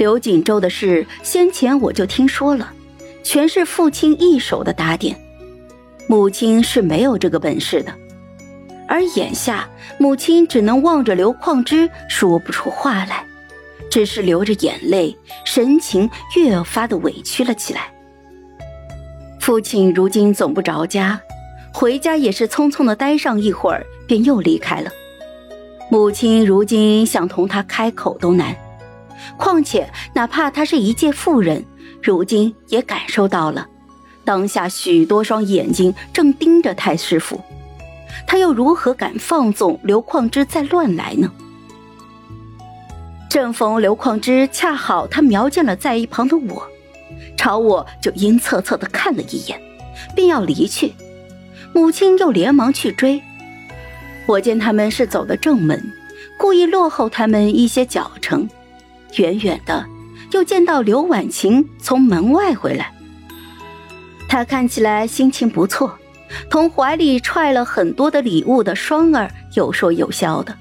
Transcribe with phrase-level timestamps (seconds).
[0.00, 2.72] 刘锦州的事，先前我就听说了，
[3.22, 5.14] 全是父亲一手的打点，
[6.06, 7.92] 母亲是没有这个本事的。
[8.88, 9.68] 而眼下，
[9.98, 13.26] 母亲只能望着刘矿之说不出话来，
[13.90, 17.92] 只是流着眼泪，神情越发的委屈了起来。
[19.38, 21.20] 父亲如今总不着家，
[21.74, 24.90] 回家也是匆匆的待上一会儿，便又离开了。
[25.90, 28.56] 母亲如今想同他开口都难，
[29.40, 31.64] 况且哪怕他是一介妇人，
[32.02, 33.66] 如今也感受到了，
[34.22, 37.40] 当下许多双眼睛正盯着太师傅。
[38.26, 41.32] 他又如何敢放纵刘矿之再乱来呢？
[43.30, 46.62] 正逢刘矿之恰好他瞄见了在一旁的我，
[47.36, 49.58] 朝我就阴恻恻的看了一眼，
[50.14, 50.92] 便要离去。
[51.72, 53.22] 母亲又连忙去追。
[54.26, 55.92] 我见他们是走的正门，
[56.36, 58.48] 故意落后他们一些脚程。
[59.16, 59.86] 远远的，
[60.32, 62.92] 又见到刘婉晴从门外回来。
[64.28, 65.96] 她看起来心情不错。
[66.48, 70.56] 同怀里揣了很多的礼物的双儿有说有笑的，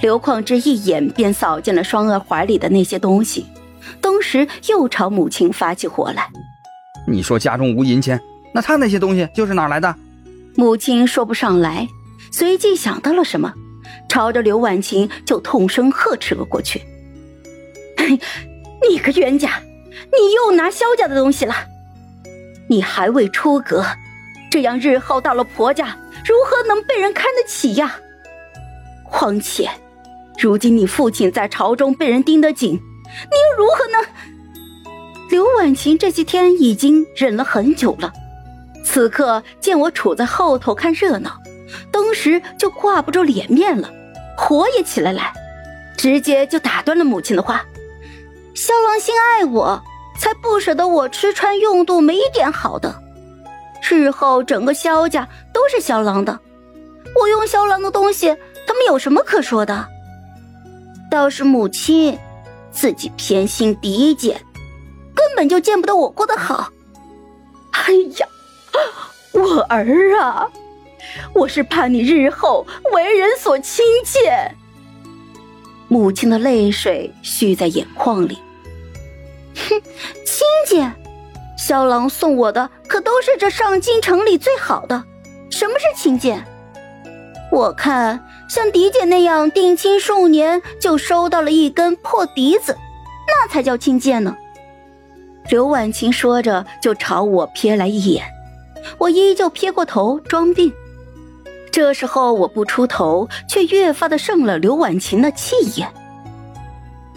[0.00, 3.44] 刘况之一眼便扫见了双儿怀里的那些东西，
[4.00, 6.30] 当时又朝母亲发起火来。
[7.06, 8.18] 你说家中无银钱，
[8.54, 9.94] 那他那些东西又是哪来的？
[10.54, 11.86] 母亲说不上来，
[12.32, 13.52] 随即想到了什么，
[14.08, 16.80] 朝着刘婉晴就痛声呵斥了过去
[18.88, 19.60] ：“你个冤家，
[20.12, 21.54] 你又拿萧家的东西了！
[22.68, 23.84] 你还未出阁。”
[24.48, 27.96] 这样日后到了婆家，如何能被人看得起呀？
[29.04, 29.68] 况且，
[30.38, 34.04] 如今你父亲在朝中被人盯得紧，你又如何能？
[35.28, 38.10] 刘婉晴这些天已经忍了很久了，
[38.84, 41.38] 此刻见我杵在后头看热闹，
[41.90, 43.92] 当时就挂不住脸面了，
[44.38, 45.34] 火也起来来，
[45.98, 47.62] 直接就打断了母亲的话
[48.56, 49.82] ：“萧郎心爱我，
[50.18, 53.02] 才不舍得我吃穿用度没一点好的。”
[53.88, 56.40] 日后整个萧家都是萧郎的，
[57.14, 58.34] 我用萧郎的东西，
[58.66, 59.86] 他们有什么可说的？
[61.10, 62.18] 倒是母亲，
[62.72, 64.40] 自己偏心嫡姐，
[65.14, 66.72] 根本就见不得我过得好。
[67.72, 68.26] 哎呀，
[69.32, 70.48] 我儿啊，
[71.34, 74.50] 我是怕你日后为人所亲切。
[75.88, 78.38] 母亲的泪水蓄在眼眶里。
[79.68, 79.82] 哼，
[80.24, 80.92] 亲姐。
[81.58, 85.02] 萧郎送我的可都是这上京城里最好的，
[85.50, 86.44] 什么是亲见？
[87.50, 92.76] 我看像狄姐那样定亲数年就收到了一根破笛子，
[93.26, 94.36] 那才叫亲见呢。
[95.48, 98.24] 刘婉晴说着就朝我瞥来一眼，
[98.98, 100.72] 我依旧撇过头装病。
[101.72, 105.88] 这时候我不出头，却越发的胜了刘婉晴的气焰。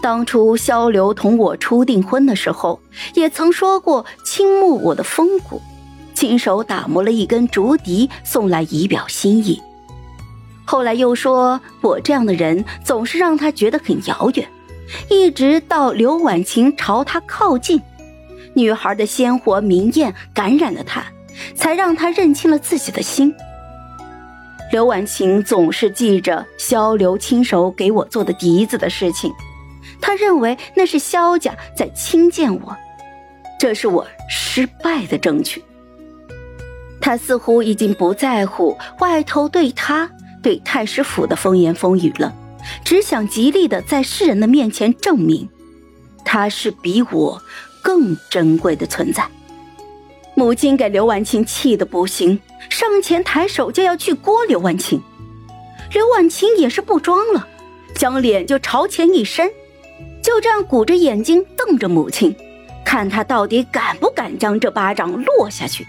[0.00, 2.80] 当初萧流同我初订婚的时候，
[3.14, 5.60] 也曾说过倾慕我的风骨，
[6.14, 9.60] 亲手打磨了一根竹笛送来以表心意。
[10.64, 14.48] 后来又说我这样的人总是让他觉得很遥远，
[15.08, 17.80] 一直到刘婉晴朝他靠近，
[18.54, 21.04] 女孩的鲜活明艳感染了他，
[21.54, 23.34] 才让他认清了自己的心。
[24.72, 29.32] 刘婉晴总是记着萧流亲手给我做的笛子的事情。
[30.00, 32.76] 他认为那是萧家在轻贱我，
[33.58, 35.62] 这是我失败的证据。
[37.00, 40.10] 他似乎已经不在乎外头对他、
[40.42, 42.34] 对太师府的风言风语了，
[42.84, 45.48] 只想极力的在世人的面前证明，
[46.24, 47.40] 他是比我
[47.82, 49.26] 更珍贵的存在。
[50.34, 55.02] 母亲给刘婉清气得不行，上前抬手就要去掴刘婉清，
[55.92, 57.46] 刘婉清也是不装了，
[57.94, 59.50] 将脸就朝前一伸。
[60.22, 62.34] 就这样鼓着眼睛瞪着母亲，
[62.84, 65.86] 看他到底敢不敢将这巴掌落下去。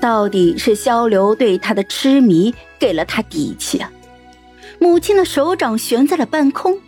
[0.00, 3.90] 到底是萧流对他的痴迷给了他底气啊！
[4.78, 6.78] 母亲的手掌悬在了半空，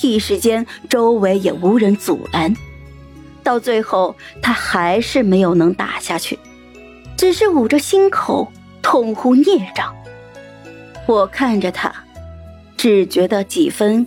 [0.00, 2.54] 一时间周围也无人阻拦。
[3.42, 6.38] 到最后，他还是没有能打下去，
[7.16, 8.50] 只是捂着心口
[8.80, 9.94] 痛呼孽障。
[11.06, 11.94] 我看着他，
[12.76, 14.06] 只觉得几分。